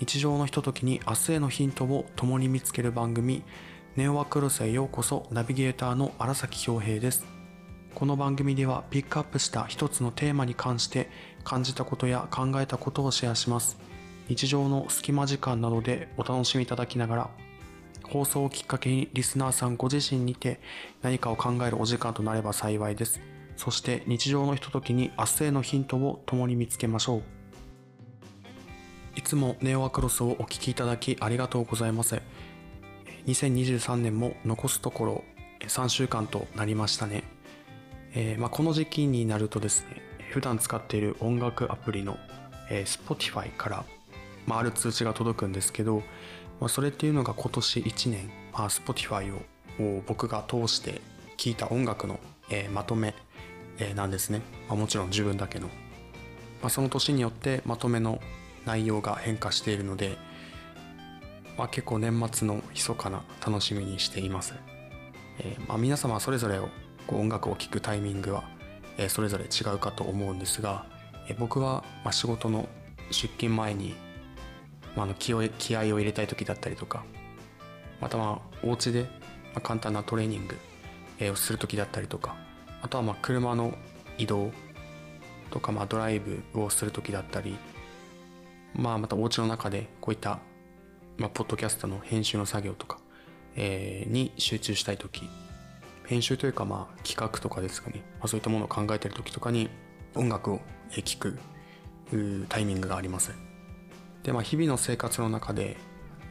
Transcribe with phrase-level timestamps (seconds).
[0.00, 3.42] 日常のひとときに明日へのヒントを共に見つける番組
[3.96, 7.26] ネオワクロスへようこそナビゲーターの荒崎恭平です。
[7.96, 11.10] この番組ではピックアップした一つのテーマに関して
[11.42, 13.76] 感じたことや考えたことをシェアします。
[14.28, 17.30] 日常の隙間時間などでお楽しみいただきながら
[18.04, 20.60] 放送をきっかけにリスナーさんご自身にて
[21.02, 23.20] 何かを考えるお時間となれば幸いです。
[23.56, 27.37] そして日常のひとときに明日へのヒントを共に見つけましょう。
[29.18, 32.22] いつもネオアクロスをお聞きいただきありがとうございます
[33.26, 35.24] 2023年も残すところ
[35.58, 37.24] 3週間となりましたね、
[38.14, 40.00] えー、まあ、この時期になるとですね
[40.30, 42.16] 普段使っている音楽アプリの、
[42.70, 43.84] えー、Spotify から、
[44.46, 46.04] まあ、ある通知が届くんですけど、
[46.60, 51.00] まあ、それっていうのが今年1年、まあ、Spotify を僕が通して
[51.36, 52.20] 聴いた音楽の、
[52.50, 53.16] えー、まとめ、
[53.80, 55.68] えなんですね、まもちろん自分だけの、
[56.62, 58.20] まその年によってまとめの
[58.68, 60.18] 内容が変化しているので、
[61.56, 64.54] まあ、結構年末の密かな楽しみにしています、
[65.38, 66.68] えー、まあ、皆様それぞれを
[67.06, 68.44] こう音楽を聴くタイミングは、
[68.98, 70.84] えー、それぞれ違うかと思うんですが、
[71.28, 72.68] えー、僕はま仕事の
[73.10, 73.94] 出勤前に、
[74.94, 77.04] まあ、の気を気合を入れたい時だったりとか
[78.02, 79.06] またまあお家で
[79.54, 80.56] ま簡単なトレーニング
[81.32, 82.36] をする時だったりとか
[82.82, 83.72] あとはまあ車の
[84.18, 84.50] 移動
[85.50, 87.56] とかまあドライブをする時だったり
[88.78, 90.38] まあまたお家の中でこういった、
[91.18, 92.98] まあ、ポッドキャストの編集の作業とか、
[93.56, 95.28] えー、に集中したい時
[96.06, 99.68] 編集というかまあ企画とかですかね、まあ、そういったものを考えてる時とかに
[100.14, 100.60] 音楽を
[101.04, 101.38] 聴く
[102.48, 103.32] タイミングがあります。
[104.22, 105.76] でまあ日々の生活の中で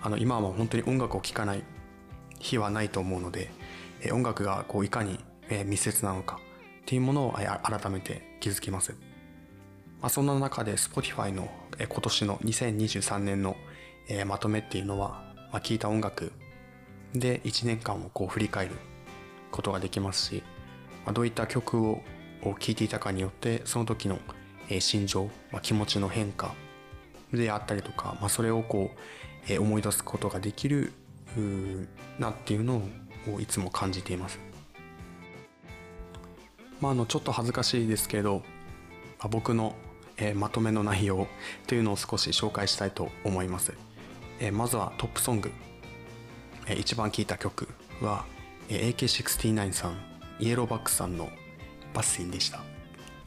[0.01, 1.63] あの今はもう本当に音楽を聴かない
[2.39, 3.51] 日はないと思うので、
[4.01, 5.19] え音楽がこういかに、
[5.65, 6.39] 密接なのか
[6.81, 8.95] っていうものを改めて気づきます。
[10.01, 11.49] まあ、そんな中で Spotify の
[11.79, 13.55] 今年の2023年の
[14.25, 16.31] まとめっていうのは、まあ、聴いた音楽
[17.13, 18.75] で1年間をこう振り返る
[19.51, 20.43] ことができますし、
[21.05, 22.01] まあ、どういった曲を
[22.43, 24.19] 聴いていたかによってその時の
[24.79, 26.53] 心情、まあ、気持ちの変化
[27.33, 28.91] であったりとか、まあ、それをこ
[29.49, 30.93] う思い出すことができる
[32.19, 32.81] なっていうの
[33.33, 34.39] をいつも感じています。
[36.79, 38.43] まあ、あのちょっと恥ずかしいですけど、
[39.19, 39.75] まあ、僕の
[40.35, 41.27] まとめの内容
[41.67, 43.73] というのを少し紹介したいと思います、
[44.51, 45.51] まずはトップソング、
[46.75, 47.67] 一番聴いた曲
[48.01, 48.25] は、
[48.69, 49.97] えー、AK69 さん
[50.39, 51.29] イエローバックさんの
[51.93, 52.61] バッシンでした。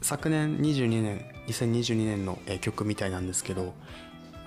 [0.01, 3.73] 昨年22年2022年の、曲みたいなんですけど、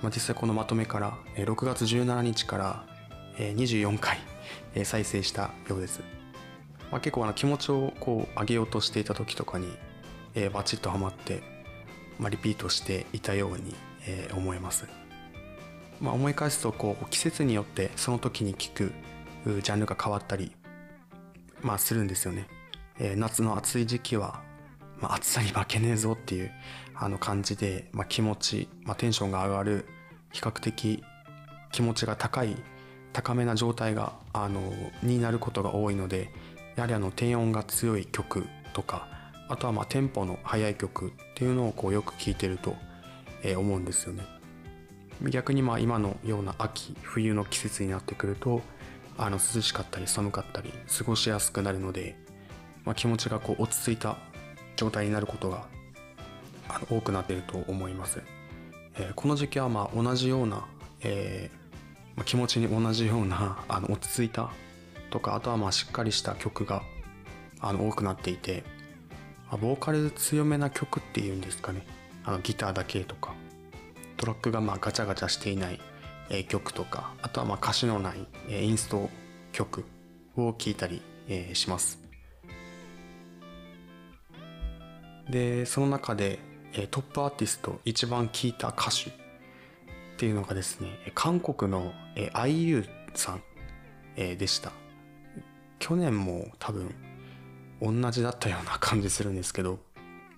[0.03, 2.85] 実際このまとめから、えー、6月17日から、
[3.37, 4.17] えー、24回、
[4.85, 6.01] 再生したようです、
[6.91, 9.67] まあ、結構あの気持ちをこう上げようとしていた時とかに、
[10.35, 11.41] えー、バチッとハマって
[12.19, 13.75] まあ、リピートしていたように、
[14.07, 14.87] えー、思います。
[16.01, 18.91] まあ、思い返すとこう季節によってその時に聴く
[19.45, 20.51] ジャンルが変わったり、
[21.61, 22.47] まあ、するんですよね。
[22.99, 24.41] えー、夏の暑い時期は、
[24.99, 26.51] まあ、暑さに負けねえぞっていう
[26.95, 29.85] あの感じで、まあ、気持ち、まあ、テンションが上がる
[30.31, 31.03] 比較的
[31.71, 32.55] 気持ちが高い
[33.11, 34.73] 高めな状態があの
[35.03, 36.31] になることが多いので
[36.75, 39.07] やはりあの低音が強い曲とか
[39.47, 42.75] あとはまあテンポの速い曲っていうのをこうよく聴いてると、
[43.43, 44.23] え思うんですよね。
[45.29, 48.61] 逆にまあ今のような秋冬の季節になってくると
[49.17, 52.17] あの涼しかったり寒かったり過ごしやすくなるので、
[52.83, 54.17] まあ、気持ちがこう落ち着いた
[54.75, 55.67] 状態になることが
[56.67, 58.21] あの多くなっていると思います。
[58.97, 60.65] えー、この時期はまあ同じような、
[61.01, 64.49] えーまあ、気持ちに同じようなあの落ち着いた
[65.11, 66.81] とかあとはまあしっかりした曲が
[67.59, 68.63] あの多くなっていて
[69.57, 71.85] ボーカル強めな曲っていうんですかね。
[72.23, 73.33] あのギターだけとか。
[74.17, 75.79] トラックがまあガチャガチャしていない、
[76.29, 77.13] え曲とか。
[77.21, 79.09] あとはまあ歌詞のない、えインスト
[79.51, 79.85] 曲
[80.35, 81.99] を聴いたり、えします。
[85.29, 86.39] でその中で、
[86.73, 89.13] えトップアーティスト一番聴いた歌手っ
[90.17, 93.43] ていうのがですね韓国の、え IU さん、
[94.15, 94.71] えでした。
[95.79, 96.93] 去年も多分
[97.81, 99.79] 同じだったような感じするんですけど、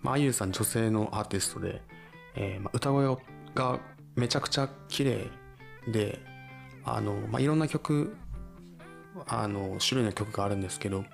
[0.01, 1.81] まあ、あゆさん女性のアーティストで、
[2.35, 3.17] えー、まあ、歌声
[3.55, 3.79] が
[4.15, 5.27] めちゃくちゃ綺麗
[5.87, 6.19] で、
[6.83, 8.15] あの、まあ、いろんな曲、
[9.27, 11.05] あの、種類の曲があるんですけど、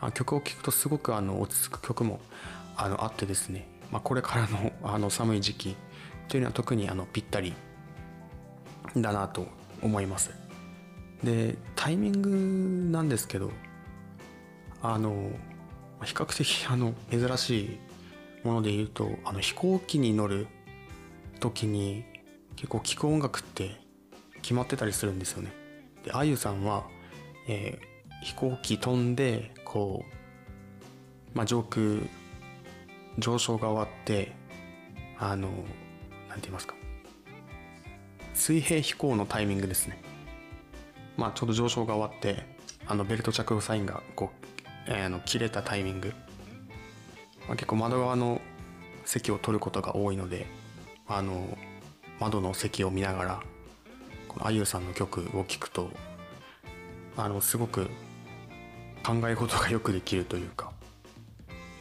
[0.00, 2.20] あ曲を聴くとすごくあの落ち着く曲も
[2.76, 5.76] あのあってですね、まあ、これからのあの寒い時期
[6.28, 7.54] というのは特にあのぴったり
[8.96, 9.46] だなと
[9.82, 10.30] 思います。
[11.22, 13.50] で、タイミングなんですけど、
[14.86, 15.30] あの
[16.04, 17.60] 比較的あの珍し
[18.44, 20.46] いもので言うとあの飛行機に乗る
[21.40, 22.04] 時に
[22.56, 23.80] 結構聴く音楽って
[24.42, 25.52] 決まってたりするんですよね。
[26.04, 26.84] であゆさんは、
[27.48, 32.00] えー、飛行機飛んでこう、まあ、上空
[33.18, 34.32] 上昇が終わって
[35.18, 35.48] あの
[36.28, 36.74] 何て言いますか。
[38.34, 40.02] 水平飛行のタイミングですね。
[41.16, 42.44] まあちょうど上昇が終わって
[42.86, 44.53] あのベルト着用サインがこう、
[44.88, 46.12] あの切れたタイミング、
[47.46, 48.40] まあ、結構窓側の
[49.04, 50.46] 席を取ることが多いので
[51.06, 51.56] あの
[52.20, 53.42] 窓の席を見ながら
[54.28, 55.90] このあゆさんの曲を聴くと
[57.16, 57.88] あのすごく
[59.04, 60.72] 考え事がよくできるというか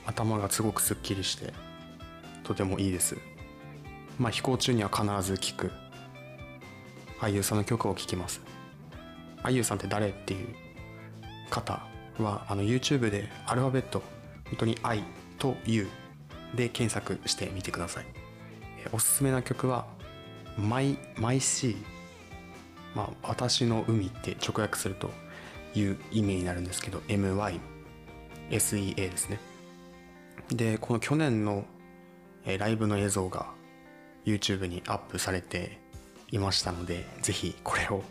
[0.06, 1.54] 頭がすごくすっきりして
[2.44, 3.18] とてもいいです。
[4.20, 5.72] まあ飛行中には必ず聴く
[7.22, 8.42] あゆさんの曲を聴きます。
[9.42, 10.48] あゆさんって誰っていう
[11.50, 11.82] 方
[12.20, 14.04] はあの YouTube でアルファベット
[14.46, 15.04] 本当に「I」
[15.40, 15.88] と「U」
[16.54, 18.06] で検索してみてください。
[18.92, 19.88] おすすめな曲は
[20.60, 21.76] 「My, My Sea」
[22.96, 25.10] まあ私の海って直訳すると
[25.74, 29.40] いう意味になるんですけど MYSEA ですね。
[30.50, 31.66] でこの去年の
[32.46, 33.48] ライブの映像が
[34.26, 35.80] YouTube にアップされて
[36.32, 38.04] いましたのでぜひこれを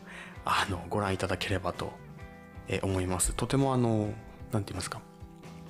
[0.45, 1.93] あのご覧いただければと
[2.69, 3.35] え思います。
[3.35, 4.13] とてもあの
[4.53, 5.01] 何て言いますか。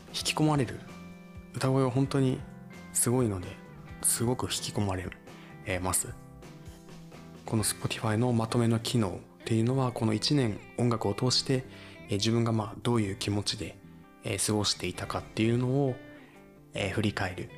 [0.08, 0.80] 引き込まれる。
[1.54, 2.38] 歌声は本当に
[2.92, 3.48] すごいので
[4.02, 5.06] すごく引き込まれ
[5.80, 6.08] ます。
[7.44, 11.64] この Spotify のまとめの機能っていうのはこの1年音楽を通して
[12.10, 13.76] 自分がまあどういう気持ちで
[14.46, 15.94] 過ごしていたかっていうのを
[16.92, 17.50] 振り返る。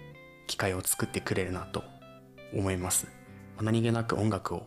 [0.47, 1.85] 機会を作ってくれるなと
[2.53, 3.07] 思います。
[3.61, 4.67] 何気なく音楽を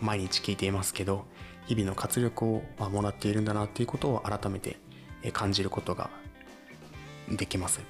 [0.00, 1.26] 毎日聴いていますけど
[1.72, 4.76] 日々の活力をもらっているんだなっていうことを改めて
[5.32, 6.10] 感じることが
[7.30, 7.80] できます。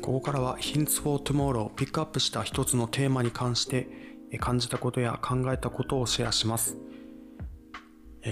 [0.00, 3.86] ここからは Hints for Tomorrow ピックアップした一つのテーマに関して
[4.40, 6.83] 感じたことや考えたことをシェアします。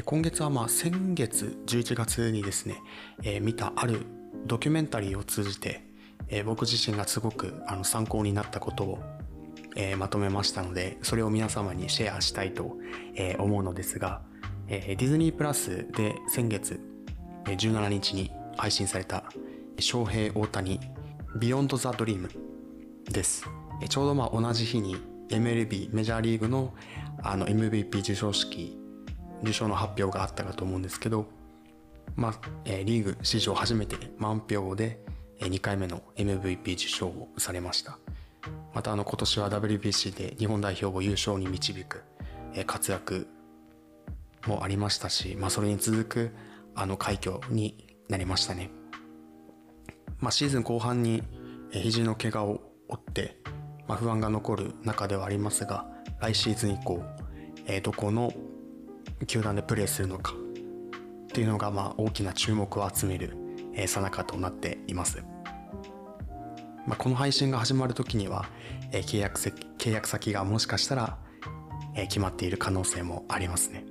[0.01, 2.77] 今月はまあ先月11月にですね、
[3.23, 4.07] え見たある
[4.47, 5.85] ドキュメンタリーを通じて、
[6.29, 8.99] え僕自身がすごくあの参考になったことを、
[9.77, 12.79] えまとめましたのでそれを皆様にシェアしたいと、
[13.17, 14.23] え思うのですが、
[14.69, 16.81] えディズニープラスで先月
[17.45, 19.25] 17日に配信された
[19.79, 20.81] 翔平大谷
[21.37, 22.31] Beyond the Dream
[23.11, 23.45] です
[23.91, 24.97] ちょうどまあ同じ日に
[25.29, 26.73] MLB メジャーリーグの
[27.23, 28.82] あの MVP 授賞式
[29.43, 31.27] 受賞の発表があったかと思うんですけど、
[32.17, 32.35] まあ
[32.65, 35.01] えー、リーグ史上初めて満票で
[35.41, 37.99] 2回目の MVP 受賞をされました。
[38.75, 42.03] またあの今年は WBC で日本代表を優勝に導く
[42.67, 43.29] 活躍
[44.47, 46.35] もありましたし、まあ、それに続く
[46.75, 48.71] あの快挙になりましたね、
[50.19, 51.23] まあ、シーズン後半に
[51.71, 53.37] 肘の怪我を負って、
[53.87, 55.87] まあ、不安が残る中ではありますが
[56.21, 57.03] 来シーズン以降
[57.67, 58.33] えどこの
[59.27, 63.37] 球団でプレーするのかっていうのがまあ大きな注目を集める
[63.87, 65.23] さなかとなっています。
[66.87, 68.47] まあ、この配信が始まる時には、
[68.91, 71.19] え契約契約先がもしかしたら、
[71.95, 73.85] え決まっている可能性もありますね。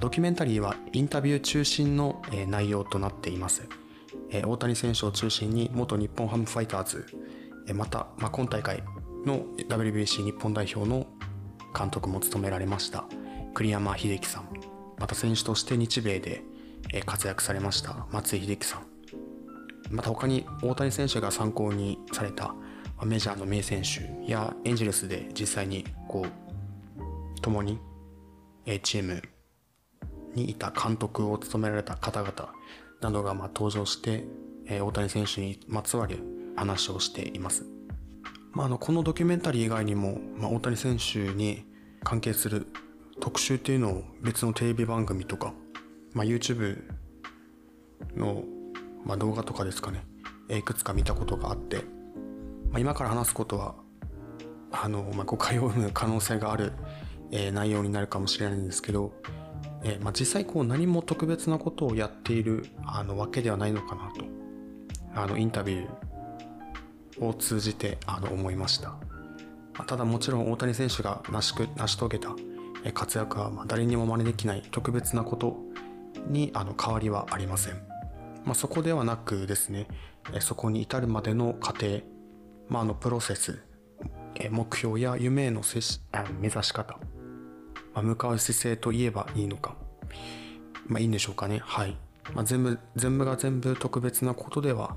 [0.00, 3.68] ドキュメンタリーはインタビュー中心の、え内容となっています。
[4.30, 7.06] え大谷選手を中心に元日本ハムファイターズ、
[7.68, 8.82] えまた、まあ、今大会
[9.26, 11.06] の WBC 日本代表の
[11.76, 13.04] 監督も務められました
[13.54, 14.48] 栗山英樹さん
[14.98, 16.42] また選手として日米で
[17.06, 18.86] 活躍されました松井秀喜さん
[19.90, 22.54] また他に大谷選手が参考にされた
[23.04, 27.78] メジャーの名選手やエンジェルスで実際にこう共に
[28.82, 29.22] チーム
[30.34, 32.52] にいた監督を務められた方々
[33.00, 34.24] などがま登場して
[34.68, 36.18] 大谷選手にまつわる
[36.56, 37.64] 話をしています。
[38.52, 41.64] まあ、あのこのドキュメンタリー以外にも、まあ、大谷選手に
[42.02, 42.66] 関係する
[43.20, 45.52] 特集っていうのを別のテレビ番組とか、
[46.14, 46.82] まあ、YouTube
[48.16, 48.44] の、
[49.04, 50.04] まあ、動画とかですかね。
[50.48, 51.76] いくつか見たことがあって、
[52.70, 53.76] まあ、今から話すことは
[54.72, 56.72] あの、まあ、誤解を生む可能性がある、
[57.30, 59.12] えー、内容になるかもしれないんですけど、
[59.84, 64.24] えーまあ、実際こう何も特別なことをやっているあのわけではないのかなと
[65.14, 68.94] あのインタビューを通じてあの思いました。
[69.86, 72.34] ただもちろん大谷選手が成し成し遂げた
[72.94, 75.56] 活躍は誰にも真似できない特別なこと
[76.26, 77.74] にあの変わりはありません、
[78.44, 79.86] まあ、そこではなくですね
[80.40, 82.00] そこに至るまでの過程、
[82.68, 83.62] まあ、あのプロセス
[84.50, 85.62] 目標や夢への
[86.40, 86.98] 目指し方
[87.94, 89.74] まあ、向かう姿勢と言えばいいのか。
[90.86, 91.60] まあいいんでしょうかね。
[91.64, 91.96] はい。
[92.34, 94.96] まあ、全部、全部が全部特別なことでは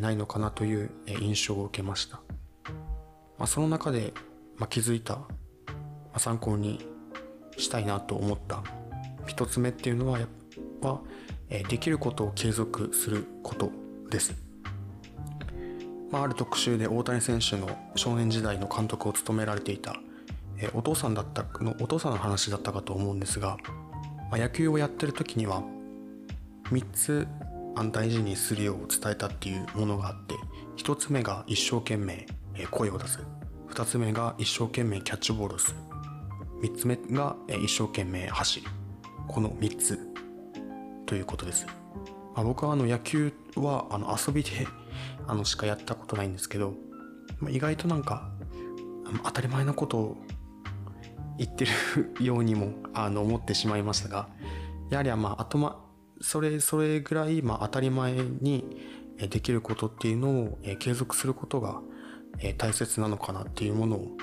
[0.00, 2.20] ないのかなという印象を受けました。
[3.38, 4.12] まあ、その中で、
[4.56, 5.18] ま、気づいた、
[6.16, 6.86] 参考に
[7.60, 8.62] したいなと思った。
[9.26, 10.18] 一つ目っていうのは、
[10.82, 11.00] は
[11.68, 13.70] できることを継続すること
[14.10, 14.34] です。
[16.10, 19.94] まあ、ある特集で大谷選手の少年時代の監督を務められていた、
[20.74, 23.56] お父さんだったのお父さんの話だったかと思うんですが、
[24.30, 25.62] まあ、野球をやってる時には
[26.64, 27.28] 3つ
[27.92, 30.34] 大事にするよう伝えたっていうものがあって
[30.76, 32.26] 1つ目が一生懸命
[32.70, 33.20] 声を出す。
[33.70, 35.76] 2つ目が一生懸命キャッチボールをする。
[36.60, 38.70] 3つ目が一生懸命走る。
[39.30, 39.98] この3つ
[41.06, 41.66] ということです、
[42.34, 44.50] まあ、僕はあの野球はあの遊びで
[45.28, 46.74] あのしかやったことないんですけど、
[47.38, 48.28] まあ、意外となんか
[49.24, 50.16] 当たり前のことを
[51.38, 51.70] 言ってる
[52.24, 54.28] ようにもあの思ってしまいましたが
[54.90, 55.80] やはりまあ頭
[56.20, 58.64] それそれぐらいまあ当たり前に
[59.16, 61.80] できることっていうのを継続することが
[62.58, 64.16] 大切なのかなっていうものを、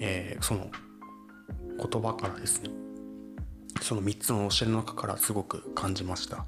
[0.00, 0.70] えー、その
[1.78, 2.70] 言葉からですね
[3.80, 6.46] その3つの教えの中からすごく感じました。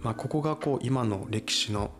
[0.00, 1.90] まあ、ここがこう今の歴史の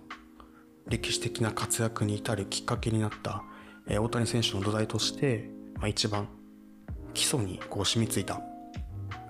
[0.89, 3.43] 歴史的な活躍に至るきっかけになった、
[3.87, 6.29] えー、大谷選手の土台として、まあ、一番
[7.15, 8.41] 基礎にこう染みついた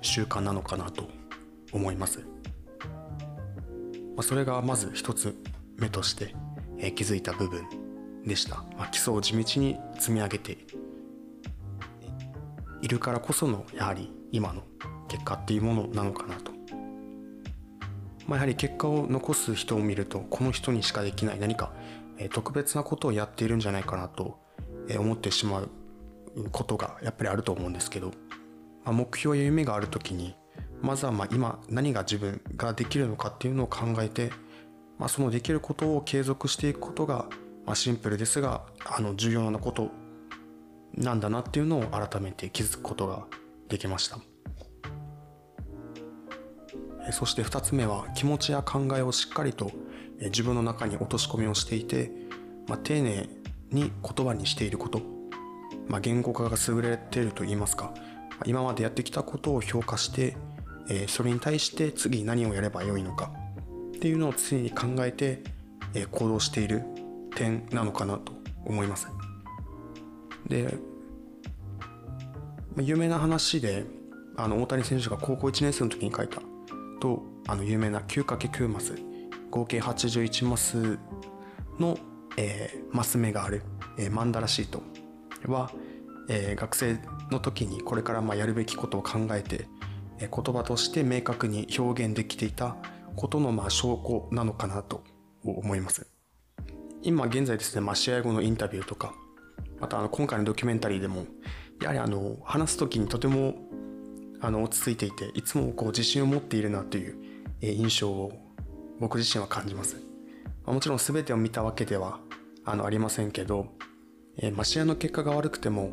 [0.00, 1.08] 習慣なのかなと
[1.72, 2.20] 思います。
[4.14, 5.34] まあ、それがまず一つ
[5.78, 6.34] 目として、
[6.78, 7.64] えー、気づいた部分
[8.26, 8.56] でした。
[8.76, 10.58] まあ、基礎を地道に積み上げて
[12.82, 14.62] いるからこそのやはり今の
[15.08, 16.52] 結果っていうものなのかなと。
[18.26, 21.72] まあ、やはり結果を残す人を見るとこの人にしかできない何か、
[22.32, 24.38] 特別なことをやっているんじゃないかなと、
[24.98, 25.70] 思ってしまう
[26.50, 28.08] ことがやっぱりあると思うんですけど、
[28.84, 30.34] まあ、目標や夢がある時に
[30.80, 34.30] まずはまあ今何が自分ができるのかっていうのを考えて、
[34.98, 37.26] まあ、そのできることを継続していくことが、
[37.64, 39.90] まあ、シンプルですがあの重要なこと
[40.94, 43.26] なんだなっていうのを改めて気づくことが
[43.68, 44.18] できました。
[47.10, 49.72] そして2つ目は気持ちや考えをしっかりと
[50.20, 52.12] 自分の中に落とし込みをしていて、
[52.68, 53.28] まあ、丁寧
[53.70, 55.00] に言葉にしていること、
[55.88, 57.92] まあ、言語化が優れていると言いますか。
[58.46, 60.36] 今までやってきたことを評価して
[61.08, 63.32] それに対して次何をやればよいのか。
[63.96, 65.42] っていうのを常に考えて
[66.10, 66.82] 行動している
[67.36, 68.32] 点なのかなと
[68.64, 69.08] 思います。
[70.52, 70.76] で
[72.78, 73.84] 有名な話で
[74.36, 76.40] あの大谷選手が高校1年生の時に書いた
[77.00, 78.94] とあの有名な 9×9 マス
[79.50, 80.98] 合計81マス
[81.78, 81.98] の、
[82.36, 83.62] えー、マス目がある、
[83.98, 84.82] えー、マンダラシート
[85.46, 85.72] は、
[86.28, 86.98] えー、学生
[87.30, 89.66] の時にこれからまあやるべきことを考えて、
[90.18, 92.76] えー、言葉として明確に表現できていた
[93.16, 95.02] ことのまあ証拠なのかなと
[95.44, 96.06] 思います。
[97.02, 99.12] 今現在ですね、まあ、試合後のインタビューとか
[99.82, 101.26] またあの今回のドキュメンタリーでも
[101.80, 103.56] やはりあの話す時にとても
[104.40, 107.16] あの落ち着いていていつもこう自信を持っているなという
[107.60, 108.32] 印象を
[109.00, 109.96] 僕自身は感じます。
[110.64, 112.20] もちろん全てを見たわけでは
[112.64, 113.66] あのありませんけど、
[114.38, 115.90] えー、まあ、試合の結果が悪くても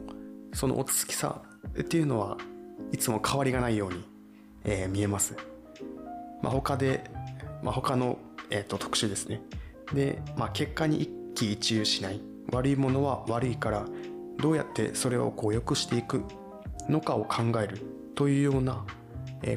[0.54, 1.42] その落ち着きさ
[1.80, 2.38] っていうのは
[2.92, 4.04] いつも変わりがないように、
[4.66, 5.36] えー、見えます。
[6.44, 7.10] まあ、他で、
[7.64, 8.20] まあ、他の、
[8.52, 9.42] えーと、特集ですね。
[9.94, 13.86] で、まあ、結果に一喜一憂しない悪いものは悪いから
[14.38, 16.24] どうやってそれをこう良くしていく
[16.88, 17.82] のかを考える
[18.16, 18.86] というような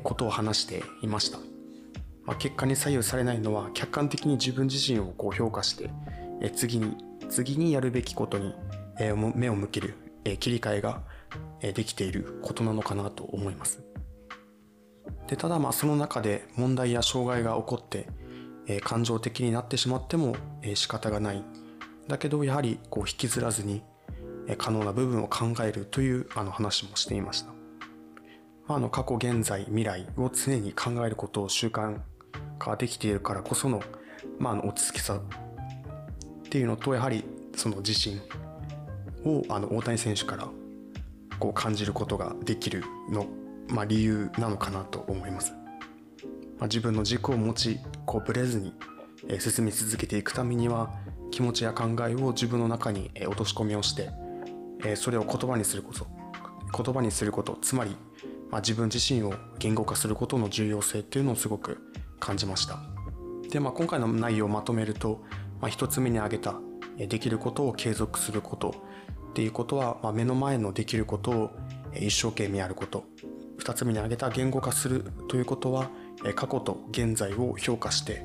[0.02, 1.38] ことを話していました。
[2.24, 5.90] まあ、結果に左右されないのは客観的に自分自身をこう評価して
[6.54, 6.96] 次に
[7.28, 8.54] 次にやるべきことに
[9.34, 9.94] 目を向ける
[10.38, 11.02] 切り替えが
[11.60, 13.82] できていることなのかなと思います。
[15.26, 18.06] でただまあその中で問題や障害が起こって
[18.82, 20.36] 感情的になってしまっても
[20.74, 21.42] 仕方がない
[22.12, 23.82] だけどやはりこう引きずらずに
[24.58, 27.52] 可能な部分を考えるというあの話もしていました。
[28.68, 32.00] あの過去現在未来を常に考えることを習慣
[32.58, 33.82] 化できているからこその,、
[34.38, 35.20] まあ、の落ち着きさっ
[36.50, 37.24] ていうのとやはり
[37.56, 38.20] その自信
[39.24, 40.48] をあの大谷選手から
[41.38, 43.26] こう感じることができるの、
[43.68, 45.52] まあ、理由なのかなと思います。
[46.58, 48.74] まあ、自分の軸を持ちこうブレずに
[49.40, 50.92] 進み続けていくためには
[51.32, 54.10] 気持ちや考えを自分の中に落とし込みをして
[54.94, 56.06] それを言葉にすること。
[56.74, 57.58] 言葉にすること。
[57.60, 57.96] つまり
[58.52, 61.78] まあ、自分自身を言語化することの重要性っていうのをすごく
[62.20, 62.78] 感じました。
[63.48, 65.24] で、まあ、今回の内容をまとめると、
[65.60, 66.56] まあ、1つ目に挙げた
[66.98, 68.74] できることを継続すること。
[69.30, 71.50] っていうことは、まあ、目の前のできることを
[71.98, 73.04] 一生懸命やること。
[73.58, 75.88] 2つ目に挙げた言語化するということは
[76.34, 78.22] 過去と現在を評価して、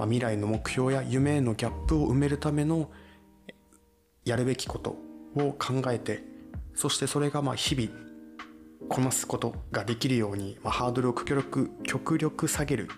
[0.00, 2.90] まあ、未来の目標や夢へのギャップを埋めるための
[4.24, 4.96] やるべきこと
[5.36, 6.24] を考えて
[6.74, 7.90] そしてそれがまあ日々
[8.88, 12.88] こなすことができるように、まあ、ハードルを極力極力下げる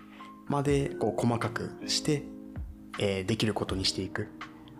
[0.47, 2.23] までこう細かくして、
[3.01, 4.29] えー、できることにしていく、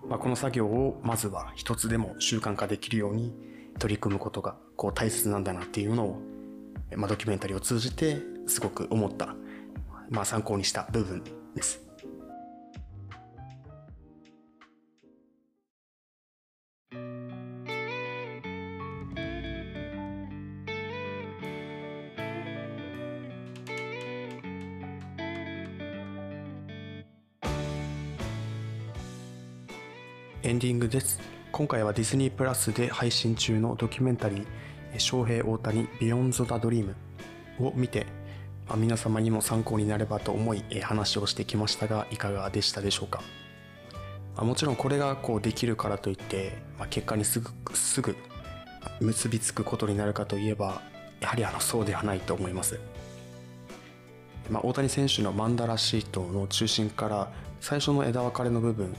[0.09, 3.35] まあ、この作業をまずは一つでも習慣化できるように
[3.81, 6.23] 取り組むことがこう大切なんだなっていうのを、
[6.95, 9.35] まあ、ドキュメンタリーを通じてすごく思った、
[10.09, 11.25] まあ、参考にした部分
[11.57, 11.92] です。
[30.53, 31.19] エンディングです
[31.51, 34.47] 今回はディズニープラスで配信中のドキュメンタリー
[35.01, 36.95] 「翔平大谷 Beyond the Dream」
[37.59, 38.05] を見て、
[38.69, 43.23] あ、皆様にも参考になればと思い話をしてきましたがいかがでしたでしょうか、
[44.37, 48.15] あ、もちろんこれがこうできるからといって、ま、結果にすぐすぐ
[49.01, 50.83] 結びつくことになるかといえば
[51.21, 52.79] やはりあのそうではないと思います。
[54.51, 57.33] まあ、大谷選手のマンダラシートの中心から
[57.63, 58.95] 最初の枝分かれの部分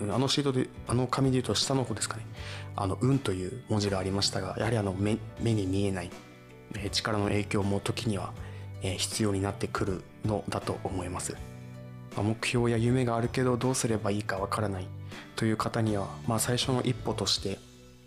[0.00, 2.26] あのシートであの紙で言うと下の方ですかね
[2.76, 6.10] 「あの運」という文字がありましたがやはりあの目目に見えない
[6.90, 8.32] 力の影響も時には
[8.80, 11.36] 必要になってくるのだと思います。
[12.16, 14.86] 目標や夢があるけどどうすればいいかわからない
[15.34, 17.58] という方には、まあ、最初の一歩として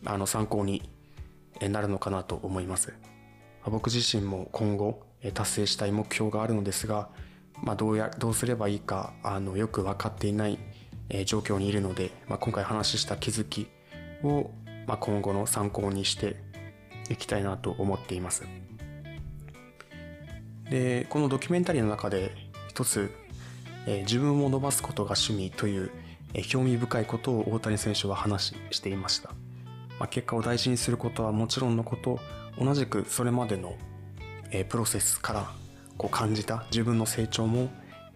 [0.05, 0.89] あの参考に
[1.59, 2.93] なるのかなと思います。
[3.65, 5.01] 僕自身も今後
[5.33, 7.09] 達成したい目標があるのですが、
[7.61, 10.57] まあ、どうやどうすればいいかあのよく分かっていない
[11.09, 13.67] え状況にいるので、まあ、今回話した気づき
[14.23, 14.51] を、
[14.85, 16.35] まあ、今後の参考にして
[17.09, 18.43] いきたいなと思っています。
[20.69, 22.31] でこのドキュメンタリーの中で
[22.67, 23.09] 一つ、
[23.85, 25.91] えー、自分を伸ばすことが趣味という、
[26.33, 29.29] えー、興味深いことを大谷選手は話していました、
[29.97, 32.19] まあ、結果を大事にすることはもちろんのこと
[32.59, 33.75] 同じくそれまでの、
[34.51, 35.49] えー、プロセスから
[35.97, 37.69] こう感じた自分の成長も、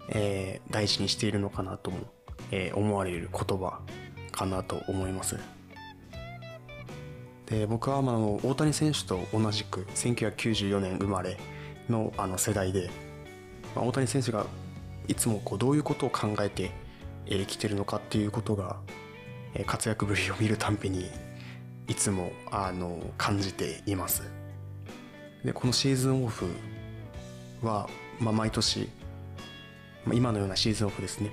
[0.09, 1.99] えー、大事にしているのかなとも
[2.51, 3.79] えー、思われる言葉
[4.31, 5.37] かなと思います。
[7.47, 11.37] で僕はまあ大谷選手と同じく1994年生まれ
[11.89, 12.89] のあの世代で、
[13.75, 14.45] まあ、大谷選手が
[15.07, 16.71] いつもこうどういうことを考えて
[17.27, 18.77] 生きてるのかっていうことが
[19.65, 21.09] 活躍ぶりを見るたんびに
[21.87, 24.23] いつもあの感じています。
[25.43, 26.45] でこのシーズンオフ
[27.61, 28.89] は、まあ、毎年、
[30.05, 31.31] まあ、今のようなシーズンオフですね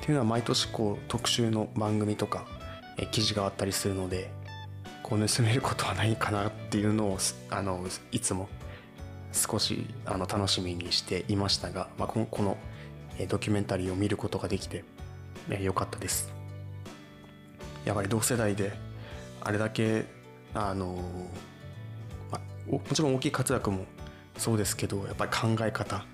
[0.00, 2.46] ていうのは毎年こう特集の番組とか、
[2.96, 4.30] え記事があったりするので
[5.02, 7.18] こう盗めることはないかなっていうのを
[7.50, 8.48] あのいつも
[9.32, 12.56] 少しあの楽しみにしていましたが、まあ、このこの
[13.28, 14.84] ドキュメンタリーを見ることができて
[15.48, 16.32] 良かったです。
[17.84, 18.72] やはり同世代で
[19.40, 20.04] あれだけ
[20.54, 20.98] あの、
[22.30, 23.86] まあ、もちろん大きい活躍も
[24.36, 26.04] そうですけどやっぱり考え方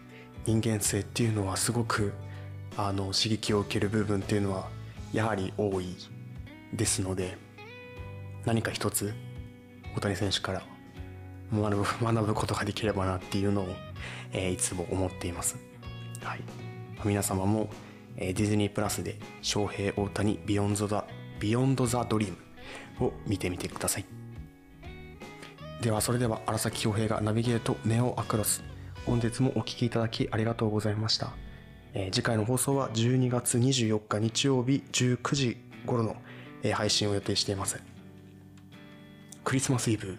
[0.46, 2.12] 人間性っていうのはすごく
[2.76, 4.68] あの刺激を受ける部分っていうのは
[5.12, 5.96] やはり多い
[6.72, 7.36] ですので
[8.44, 9.14] 何か一つ
[9.96, 10.62] 大谷選手から
[11.52, 13.68] 学ぶ 学ぶことができればなっていうのを、
[14.32, 15.56] えー、いつも思っています、
[16.22, 16.40] はい、
[17.04, 17.70] 皆様も、
[18.16, 21.06] えー、ディズニープラスで「翔平大谷 Beyond the
[21.38, 22.36] Beyond the Dream」
[23.06, 24.04] を見てみてください。
[25.80, 28.62] ではそれでは荒崎恭平がナビゲートネオアクロス。
[29.04, 31.34] 本日もお聴きいただきありがとうございました。
[31.94, 36.16] えー、次回の放送は12月24日日曜日19時頃の、
[36.62, 37.80] えー、配信を予定しています。
[39.44, 40.18] クリスマスイブ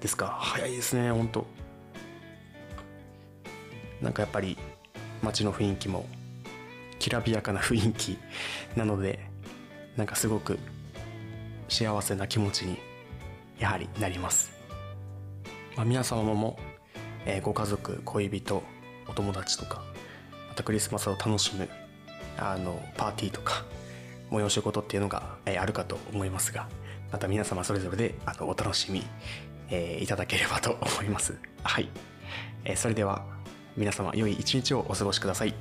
[0.00, 0.36] ですか？
[0.40, 1.46] 早いですね本当。
[4.02, 4.56] なんかやっぱり
[5.22, 6.06] 街の雰囲気も
[6.98, 8.18] きらびやかな雰囲気
[8.76, 9.20] なので
[9.96, 10.58] なんかすごく
[11.68, 12.78] 幸せな気持ちに
[13.58, 14.52] やはりなります、
[15.76, 16.58] まあ、皆様も、
[17.26, 18.62] えー、ご家族恋人
[19.08, 19.82] お友達とか
[20.58, 21.68] たクリスマスを楽しむ
[22.36, 23.64] あのパーティーとか
[24.30, 26.68] 催し事っていうのが、えあるかと思いますが
[27.10, 29.02] また皆様それぞれであのお楽しみ、
[29.70, 31.38] えー、いただければと思います。
[31.62, 31.88] はい、
[32.64, 33.24] えー、それでは
[33.76, 35.54] 皆様良い一日をお過ごしください。